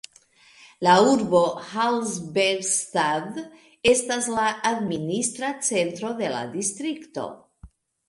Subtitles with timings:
[0.85, 1.41] La urbo
[1.73, 3.39] Halberstadt
[3.95, 7.33] estas la administra centro de la distrikto.